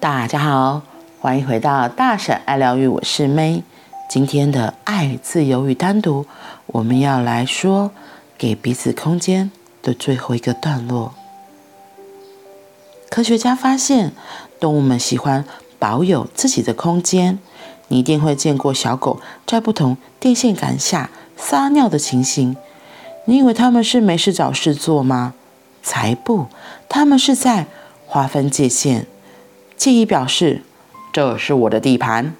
[0.00, 0.82] 大家好，
[1.20, 3.62] 欢迎回到大婶爱疗愈，我是 May。
[4.08, 6.24] 今天的爱、自由与单独，
[6.66, 7.90] 我们要来说
[8.38, 9.50] 给彼此空间
[9.82, 11.14] 的最后一个段落。
[13.10, 14.12] 科学家发现，
[14.60, 15.44] 动物们喜欢
[15.80, 17.40] 保有自己的空间。
[17.88, 22.56] 你一定会见过小狗在不同电线杆下撒尿的情形。
[23.24, 25.34] 你以为他们是没事找事做吗？
[25.82, 26.46] 才不，
[26.88, 27.66] 他们是在
[28.06, 29.06] 划分界限，
[29.78, 30.62] 介意表示
[31.12, 32.34] 这是我的地盘。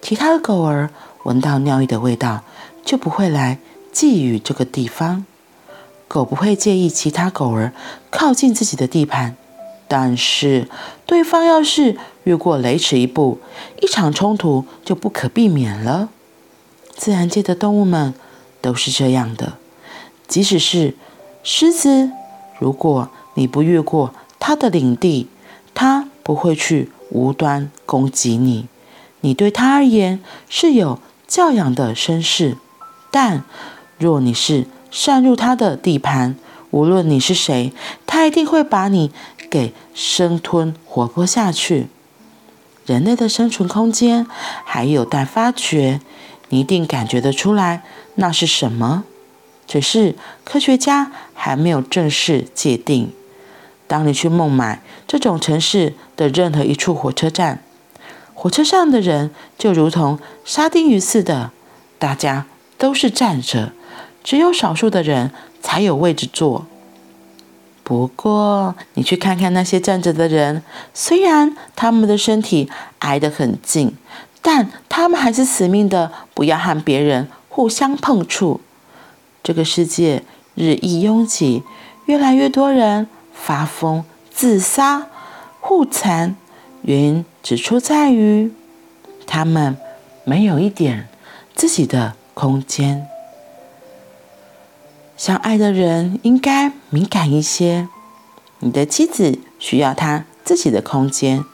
[0.00, 0.90] 其他的狗儿
[1.24, 2.44] 闻到尿液的味道，
[2.84, 3.58] 就不会来
[3.92, 5.26] 觊觎这个地方。
[6.06, 7.72] 狗不会介意其他狗儿
[8.10, 9.36] 靠近自己的地盘，
[9.88, 10.68] 但是
[11.04, 13.40] 对方要是越过雷池一步，
[13.80, 16.10] 一场冲突就不可避免了。
[16.94, 18.14] 自然界的动物们
[18.60, 19.54] 都是这样的，
[20.28, 20.94] 即使是
[21.42, 22.12] 狮子，
[22.60, 25.28] 如果你不越过它的领地，
[25.74, 28.68] 它不会去无端攻击你。
[29.20, 32.56] 你对他而言是有教养的绅士，
[33.10, 33.44] 但
[33.98, 36.36] 若你是擅入他的地盘，
[36.70, 37.72] 无论你是谁，
[38.06, 39.12] 他一定会把你
[39.48, 41.86] 给生吞活剥下去。
[42.84, 44.26] 人类的生存空间
[44.64, 46.00] 还有待发掘，
[46.48, 47.84] 你一定感觉得出来
[48.16, 49.04] 那是什么，
[49.68, 53.12] 只是科学家还没有正式界定。
[53.92, 57.62] 当你去孟买这种城市的任何一处火车站，
[58.32, 61.50] 火车上的人就如同沙丁鱼似的，
[61.98, 62.46] 大家
[62.78, 63.72] 都是站着，
[64.24, 66.64] 只有少数的人才有位置坐。
[67.84, 70.62] 不过，你去看看那些站着的人，
[70.94, 73.94] 虽然他们的身体挨得很近，
[74.40, 78.62] 但他们还是死命的不要和别人互相碰触。
[79.42, 80.22] 这个世界
[80.54, 81.62] 日益拥挤，
[82.06, 85.08] 越来越多人发疯、自杀、
[85.60, 86.36] 互残。
[86.82, 88.52] 原因只出在于，
[89.26, 89.76] 他们
[90.24, 91.08] 没有一点
[91.54, 93.06] 自己的空间。
[95.16, 97.88] 相爱的人应该敏感一些。
[98.58, 101.44] 你的妻子需要她自己的空间，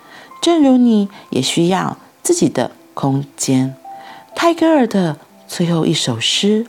[0.41, 3.75] 正如你也需要自己的空间。
[4.35, 6.67] 泰戈尔的最后一首诗，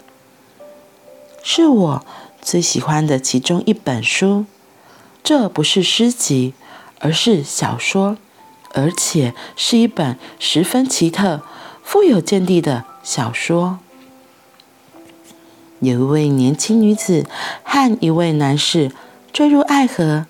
[1.44, 2.06] 是我
[2.42, 4.46] 最喜欢的其中一本书。
[5.24, 6.54] 这不是诗集，
[7.00, 8.18] 而是小说。
[8.76, 11.42] 而且是一本十分奇特、
[11.84, 13.80] 富有见地的小说。
[15.80, 17.26] 有一位年轻女子
[17.64, 18.92] 和一位男士
[19.34, 20.28] 坠入爱河，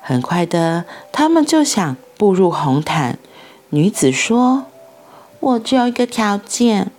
[0.00, 3.18] 很快的，他们就想步入红毯。
[3.68, 4.64] 女子说
[5.40, 6.90] ：“我只有一个条件，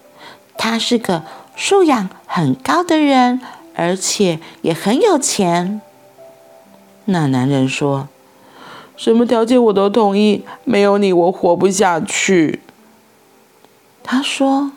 [0.60, 1.24] 他是个
[1.56, 3.42] 素养很高的人，
[3.74, 5.82] 而且也很有钱。”
[7.06, 8.08] 那男人说。
[8.96, 12.62] 什么条件我都同意，没有你我活不下去。
[14.04, 14.72] 他说：“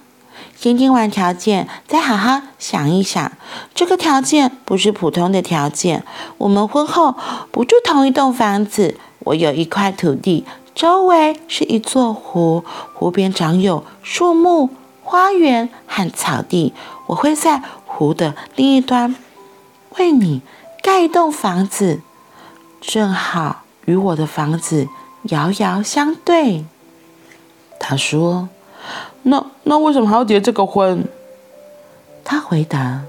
[0.56, 3.30] 先听完条件，再好好想一想。
[3.74, 6.02] 这个条件不是普通的条件。
[6.38, 7.14] 我们婚后
[7.50, 8.96] 不住同一栋房子。
[9.20, 14.70] 我有一块土地，周围是一座湖，湖边长有树木、
[15.02, 16.72] 花园和草地。
[17.08, 19.14] 我会在湖的另一端
[19.98, 20.40] 为你
[20.82, 22.00] 盖一栋房子，
[22.80, 24.88] 正好。”与我的房子
[25.30, 26.64] 遥遥相对。
[27.78, 28.48] 他说
[29.22, 31.06] ：“那那为什么还要结这个婚？”
[32.24, 33.02] 他回答：“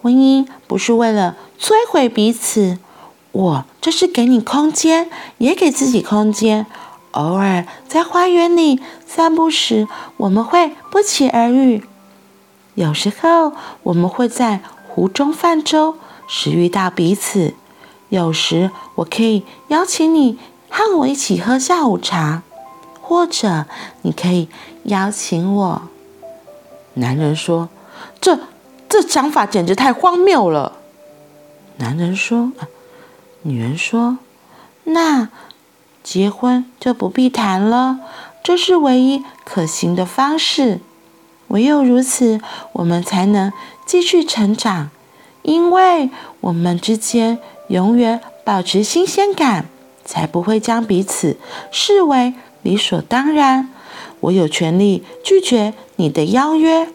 [0.00, 2.78] 婚姻不是为了摧毁彼此，
[3.32, 6.64] 我这是给你空间，也给自己空间。
[7.10, 11.82] 偶尔在花园里散步时，我们会不期而遇；
[12.76, 17.52] 有时候我们会在湖中泛舟时遇到彼此。”
[18.12, 22.42] 有时我可以邀请你和我一起喝下午茶，
[23.00, 23.64] 或者
[24.02, 24.50] 你可以
[24.84, 25.82] 邀请我。
[26.92, 27.70] 男人说
[28.20, 28.38] ：“这
[28.86, 30.72] 这想法简直太荒谬了。”
[31.78, 32.68] 男人说：“啊，
[33.44, 34.18] 女人说，
[34.84, 35.30] 那
[36.02, 38.00] 结婚就不必谈了，
[38.44, 40.80] 这是唯一可行的方式。
[41.48, 42.42] 唯有如此，
[42.74, 43.50] 我们才能
[43.86, 44.90] 继续成长，
[45.40, 46.10] 因为
[46.42, 47.38] 我们之间。”
[47.72, 49.64] 永远保持新鲜感，
[50.04, 51.38] 才不会将彼此
[51.70, 53.70] 视为理所当然。
[54.20, 56.88] 我有权利拒绝你的邀约，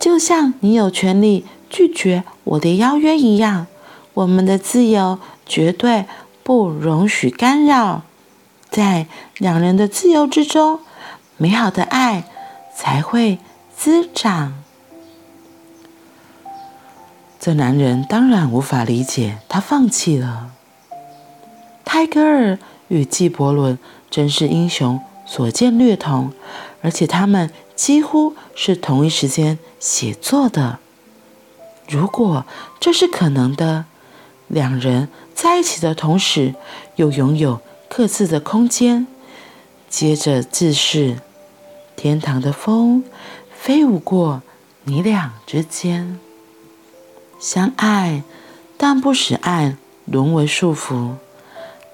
[0.00, 3.68] 就像你有权利拒绝我的邀约一样。
[4.14, 6.04] 我们的自由绝对
[6.42, 8.02] 不容许干扰，
[8.68, 9.06] 在
[9.38, 10.80] 两人的自由之中，
[11.36, 12.24] 美好的爱
[12.76, 13.38] 才会
[13.76, 14.63] 滋长。
[17.44, 20.50] 这男人当然无法理解，他放弃了。
[21.84, 22.58] 泰戈尔
[22.88, 26.32] 与纪伯伦真是英雄所见略同，
[26.80, 30.78] 而且他们几乎是同一时间写作的。
[31.86, 32.46] 如果
[32.80, 33.84] 这是可能的，
[34.48, 36.54] 两人在一起的同时，
[36.96, 39.06] 又拥有各自的空间。
[39.90, 41.18] 接着自是，
[41.94, 43.04] 天堂的风
[43.54, 44.40] 飞舞过
[44.84, 46.18] 你俩之间，
[47.38, 48.22] 相爱，
[48.76, 49.76] 但不使爱
[50.06, 51.12] 沦为束缚。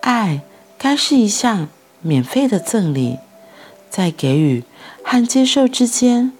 [0.01, 0.43] 爱
[0.79, 1.69] 该是一项
[2.01, 3.19] 免费的赠礼，
[3.91, 4.65] 在给予
[5.03, 6.33] 和接受之间，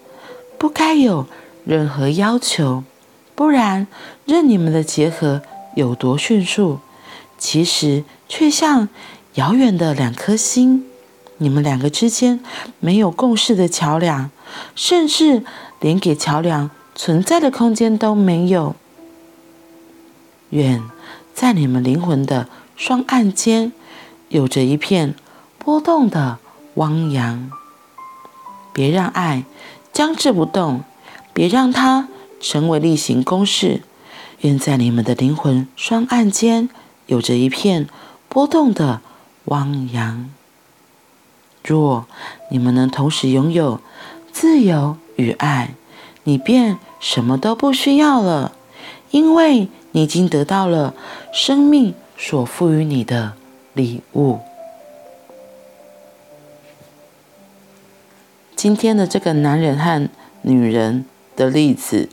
[0.57, 1.27] 不该有
[1.65, 2.83] 任何要求。
[3.35, 3.87] 不然，
[4.25, 5.41] 任你们的结合
[5.75, 6.79] 有多迅速，
[7.37, 8.87] 其实却像
[9.35, 10.85] 遥远的两颗星，
[11.37, 12.39] 你们两个之间
[12.79, 14.29] 没有共识的桥梁，
[14.75, 15.43] 甚至
[15.79, 18.75] 连给桥梁存在的空间都没有。
[20.51, 20.81] 愿
[21.33, 23.73] 在你们灵魂的双岸间，
[24.29, 25.15] 有着一片
[25.57, 26.37] 波动的
[26.75, 27.51] 汪洋。
[28.71, 29.43] 别让爱
[29.91, 30.83] 僵滞不动，
[31.33, 32.07] 别让它。
[32.43, 33.83] 成为例行公事，
[34.39, 36.69] 愿在你们的灵魂双岸间
[37.05, 37.87] 有着一片
[38.27, 39.01] 波动的
[39.45, 40.27] 汪洋。
[41.63, 42.07] 若
[42.49, 43.79] 你们能同时拥有
[44.31, 45.75] 自由与爱，
[46.23, 48.53] 你便什么都不需要了，
[49.11, 50.93] 因为你已经得到了
[51.33, 53.33] 生命所赋予你的
[53.73, 54.39] 礼物。
[58.55, 60.09] 今天的这个男人和
[60.41, 61.05] 女人
[61.35, 62.09] 的例子。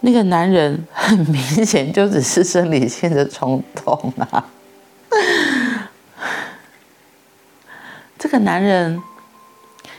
[0.00, 4.46] 那个男人很明显就只是生理性的冲动啊！
[8.16, 9.02] 这个男人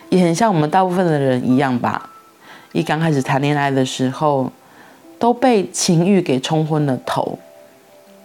[0.10, 2.10] 也很像我们大部分的人一样吧？
[2.72, 4.50] 一刚开始谈恋爱的时候，
[5.20, 7.40] 都被情欲给冲昏了头，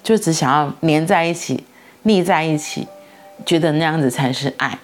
[0.02, 1.64] 就只想要黏在一起、
[2.02, 2.86] 腻在一起，
[3.44, 4.78] 觉得那样子才是爱，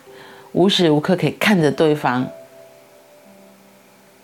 [0.53, 2.29] 无时无刻可以看着对方，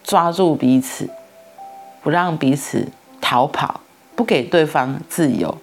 [0.03, 1.09] 抓住彼此。
[2.03, 2.89] 不让彼此
[3.19, 3.81] 逃跑，
[4.15, 5.57] 不给对方自由，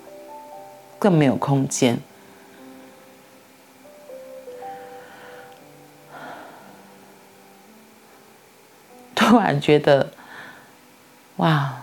[0.97, 1.99] 更没有空间。
[9.13, 10.09] 突然觉得，
[11.35, 11.80] 哇，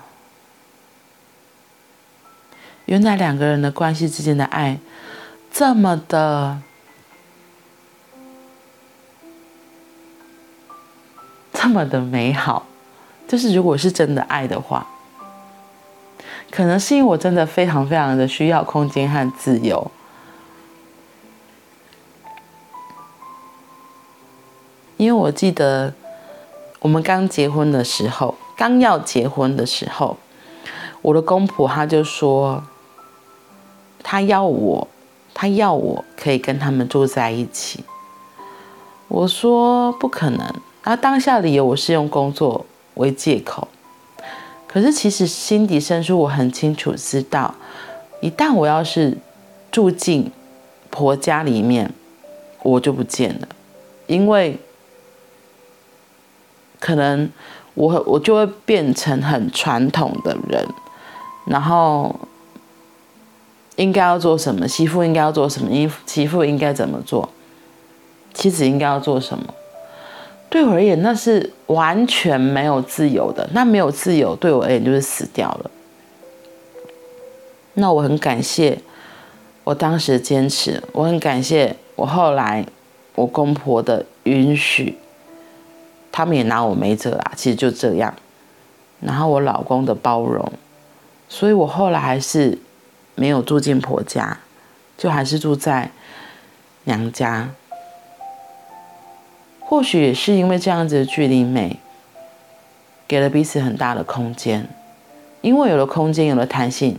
[2.88, 4.78] 原来两个人的关系之间的爱
[5.52, 6.58] 这么的，
[11.52, 12.66] 这么的美好。
[13.26, 14.86] 就是如果是真的爱的话，
[16.50, 19.90] 可能是因为我真的非常非常的需要空间和自由。
[24.96, 25.92] 因为我记得
[26.80, 30.16] 我们刚结婚的时候，刚要结婚的时候，
[31.02, 32.64] 我的公婆他就说，
[34.10, 34.88] 他要我，
[35.34, 37.84] 他要我可以跟他们住在一起。
[39.06, 40.38] 我说不可能，
[40.82, 42.64] 然后当下理由我是用工作
[42.94, 43.68] 为借口，
[44.66, 47.54] 可是其实心底深处我很清楚知道，
[48.22, 49.18] 一旦我要是
[49.70, 50.32] 住进
[50.88, 51.92] 婆家里面，
[52.62, 53.48] 我就不见了，
[54.06, 54.58] 因为
[56.80, 57.30] 可能
[57.74, 60.66] 我我就会变成很传统的人，
[61.44, 62.18] 然后
[63.78, 67.28] 应该要做什么，媳妇应该要做什么，媳媳妇应该怎么做，
[68.34, 69.54] 妻子应该要做什么。
[70.50, 73.48] 对我而言，那是完全没有自由的。
[73.52, 75.70] 那没有自由，对我而言就是死掉了。
[77.74, 78.76] 那我很感谢
[79.62, 82.66] 我当时坚持，我很感谢我后来
[83.14, 84.96] 我公婆的允许，
[86.10, 87.32] 他们也拿我没辙啦。
[87.36, 88.12] 其实就这样。
[89.00, 90.50] 然后我老公的包容，
[91.28, 92.58] 所以我后来还是
[93.18, 94.38] 没有住进婆家，
[94.96, 95.90] 就还是住在
[96.84, 97.50] 娘家。
[99.60, 101.80] 或许也是因为这样子的距离美，
[103.08, 104.68] 给了彼此很大的空间，
[105.40, 106.96] 因为有了空间，有了弹性，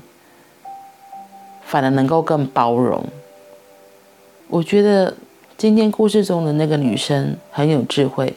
[1.63, 3.05] 反而能够更包容。
[4.49, 5.15] 我觉得
[5.57, 8.35] 今天故事中的那个女生很有智慧，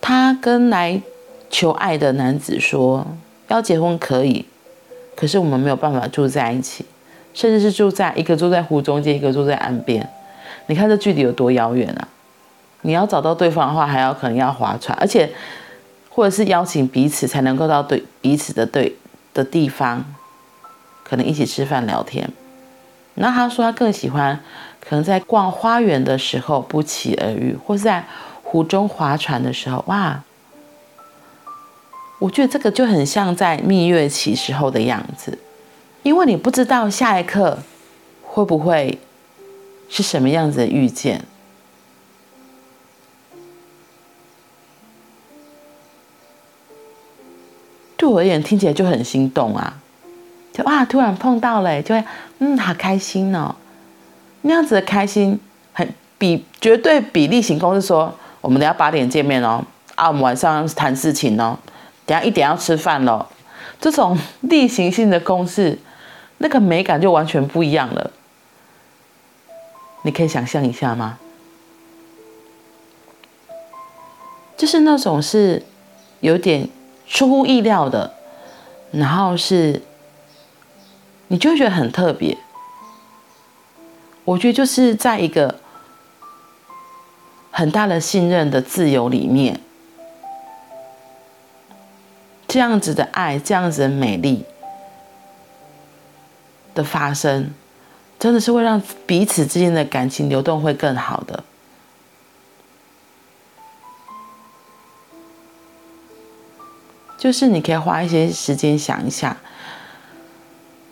[0.00, 1.00] 她跟来
[1.48, 3.06] 求爱的男子说
[3.48, 4.44] ：“要结婚可以，
[5.16, 6.84] 可是我们没有办法住在一起，
[7.34, 10.08] 甚至是住在一个住在湖中间，一个住在岸边。
[10.66, 12.08] 你看这距离有多遥远啊！”
[12.82, 15.32] 你要找到对方的话，还要可能要划船，而且
[16.08, 18.94] 或者是邀请彼此才能够到对彼此的对
[19.34, 20.04] 的地方，
[21.02, 22.30] 可能一起吃饭聊天。
[23.14, 24.38] 然后他说他更喜欢
[24.78, 28.04] 可能在逛花园的时候不期而遇，或是在
[28.44, 30.22] 湖中划船的时候，哇！
[32.18, 35.38] 我觉得这个就很像在蜜月期时候的样子，
[36.02, 37.58] 因为你不知道下一刻
[38.22, 38.98] 会不会
[39.88, 41.22] 是什么样子的遇见？
[47.98, 49.78] 对我而言，听起来就很心动啊！
[50.52, 52.04] 就哇，突然碰到了，就会
[52.38, 53.54] 嗯，好开心哦。
[54.42, 55.40] 那样子的开心，
[55.72, 61.58] 很比绝对比例行公事说，我们等下八点见面哦，啊，我们晚上谈事情哦，
[62.06, 63.26] 等下一点要吃饭喽。
[63.78, 65.78] 这种例行性的公事，
[66.38, 68.10] 那个美感就完全不一样了。
[70.02, 71.18] 你可以想象一下吗？
[74.56, 75.62] 就是那种是
[76.20, 76.66] 有点
[77.06, 78.14] 出乎意料的，
[78.92, 79.82] 然后是
[81.28, 82.38] 你就会觉得很特别。
[84.24, 85.56] 我觉得就是在一个
[87.50, 89.60] 很大的信任的自由里面，
[92.56, 94.46] 这样子的爱，这样子的美丽
[96.74, 97.52] 的发生。
[98.18, 101.44] 真的是会让彼此之间的感情流动会更好的，
[107.18, 109.36] 就是你可以花一些时间想一下，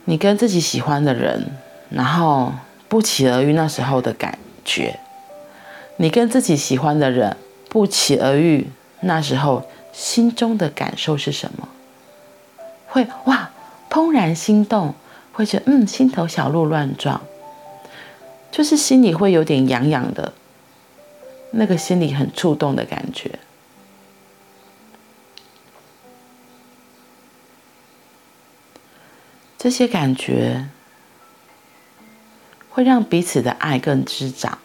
[0.05, 1.57] 你跟自己喜欢的人，
[1.89, 2.53] 然后
[2.91, 5.01] 不期而遇那时候的感觉，
[5.97, 7.35] 你跟自己喜欢的人
[7.71, 8.69] 不期而遇
[9.01, 11.69] 那时候心中的感受是什么？
[12.89, 13.51] 会哇，
[13.89, 14.95] 怦然心动。
[15.37, 17.21] 会觉嗯，心头小鹿乱撞，
[18.53, 20.33] 就是心里会有点痒痒的，
[21.51, 23.41] 那个心里很触动的感觉。
[29.59, 30.69] 这些感觉
[32.71, 34.59] 会让彼此的爱更滋长，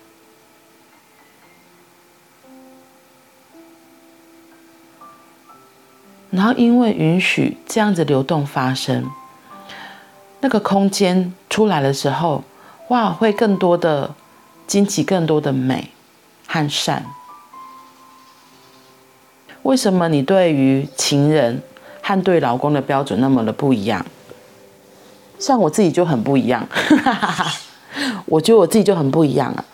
[6.31, 9.09] 然后因为允许这样子流动发生。
[10.41, 12.43] 那个空间出来的时候，
[12.89, 14.13] 哇，会更多的
[14.67, 15.91] 惊奇，更多的美
[16.47, 17.05] 和善。
[19.63, 21.61] 为什么你对于情人
[22.01, 24.05] 和对老公的标准那么的不一样？
[25.37, 26.67] 像我自己就很不一样，
[28.25, 29.65] 我觉得我自己就很不一样啊。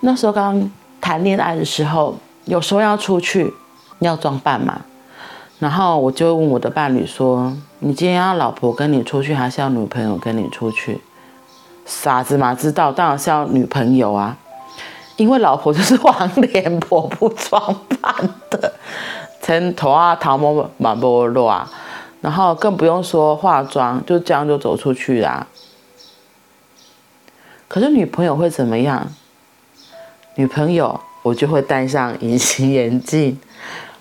[0.00, 3.52] 那时候刚谈恋爱的时候，有时候要出去
[3.98, 4.80] 要装扮嘛。
[5.60, 11.00] 然后我就问我的伴侣说：“你今天要老婆跟你出去，还是要女朋友跟你出去？”
[11.84, 14.36] 傻子嘛，知道当然是要女朋友啊，
[15.16, 17.60] 因为老婆就是黄脸婆，不装
[18.00, 18.14] 扮
[18.48, 18.72] 的，
[19.42, 21.70] 从头啊头毛满不落啊，
[22.22, 25.46] 然后更不用说化妆，就这样就走出去啦。
[27.68, 29.12] 可是女朋友会怎么样？
[30.36, 33.38] 女朋友我就会戴上隐形眼镜，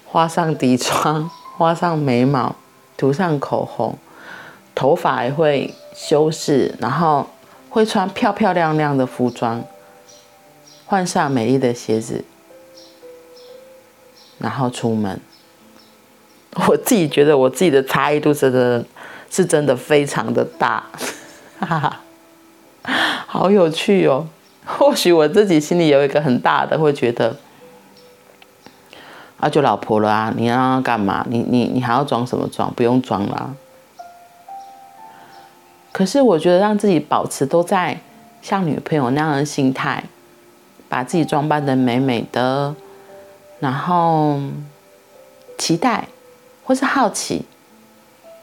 [0.05, 1.29] 画上底妆。
[1.59, 2.55] 画上眉毛，
[2.95, 3.97] 涂上口红，
[4.73, 7.27] 头发也会修饰，然后
[7.69, 9.61] 会穿漂漂亮亮的服装，
[10.85, 12.23] 换上美丽的鞋子，
[14.37, 15.19] 然后出门。
[16.65, 18.85] 我自己觉得我自己的差异度真的
[19.29, 20.85] 是真的非常的大，
[21.59, 22.01] 哈哈，
[23.27, 24.25] 好有趣哦。
[24.65, 27.35] 或许我自己心里有一个很大的，会觉得。
[29.39, 30.33] 啊，就老婆了啊！
[30.35, 31.25] 你让他干嘛？
[31.29, 32.73] 你你你还要装什么装？
[32.73, 33.55] 不用装了。
[35.91, 37.99] 可是我觉得让自己保持都在
[38.41, 40.03] 像女朋友那样的心态，
[40.87, 42.75] 把自己装扮的美美的，
[43.59, 44.39] 然后
[45.57, 46.07] 期待
[46.63, 47.45] 或是好奇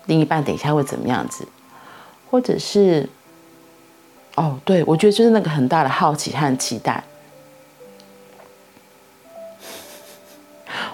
[0.07, 1.47] 另一半等一下会怎么样子，
[2.31, 3.09] 或者是
[4.35, 7.05] 哦，对，我觉得就是那个很大的好奇和期待。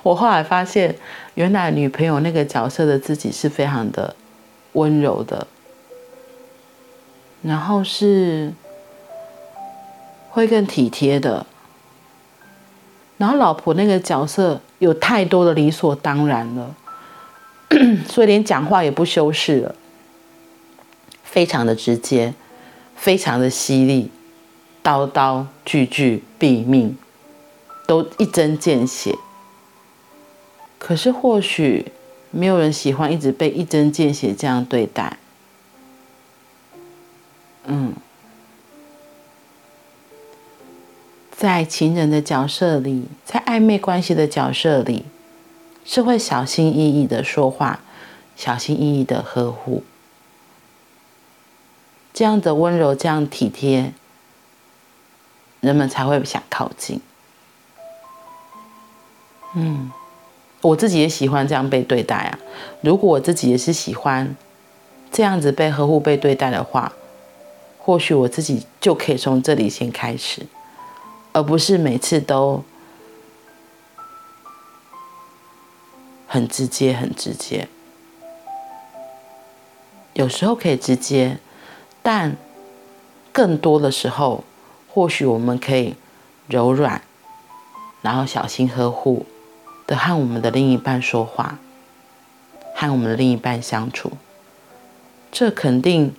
[0.02, 0.96] 我后来发现，
[1.34, 4.14] 原来女朋友那个角色的自己是非常的
[4.72, 5.46] 温柔的，
[7.42, 8.52] 然后是
[10.30, 11.46] 会更体贴的，
[13.16, 16.74] 然后老婆那个角色有太多的理所当然了，
[18.08, 19.74] 所以连讲话也不修饰了，
[21.22, 22.34] 非常的直接，
[22.96, 24.10] 非常的犀利，
[24.82, 26.96] 刀刀句句毙命，
[27.86, 29.16] 都一针见血。
[30.84, 31.92] 可是或许
[32.32, 35.16] 没有人喜欢一直被一针见血这样对待。
[37.66, 37.94] 嗯，
[41.30, 45.04] 在情人的角色里，在暧昧关系的角色里，
[45.84, 47.78] 是会小心翼翼的说话，
[48.34, 49.84] 小心翼翼的呵护，
[52.12, 53.92] 这样的温柔，这样体贴，
[55.60, 57.00] 人们才会想靠近。
[59.54, 59.92] 嗯。
[60.62, 62.38] 我自己也喜欢这样被对待啊！
[62.80, 64.34] 如果我自己也是喜欢
[65.10, 66.92] 这样子被呵护、被对待的话，
[67.78, 70.46] 或许我自己就可以从这里先开始，
[71.32, 72.62] 而不是每次都
[76.28, 77.68] 很直接、很直接。
[80.12, 81.38] 有时候可以直接，
[82.02, 82.36] 但
[83.32, 84.44] 更多的时候，
[84.88, 85.96] 或许我们可以
[86.46, 87.02] 柔软，
[88.00, 89.26] 然后小心呵护
[89.86, 91.58] 的和我们的另一半说话，
[92.74, 94.12] 和我们的另一半相处，
[95.30, 96.14] 这肯定。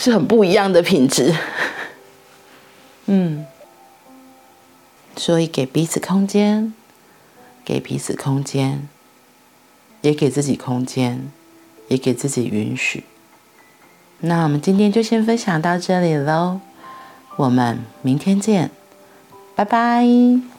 [0.00, 1.34] 是很不一样的品质，
[3.06, 3.44] 嗯，
[5.16, 6.72] 所以给彼此空间，
[7.64, 8.88] 给彼此空间，
[10.02, 11.32] 也给自己空间，
[11.88, 13.02] 也给自己允许。
[14.20, 16.60] 那我们今天就先分享到这里喽，
[17.34, 18.70] 我们明天见，
[19.56, 20.57] 拜拜。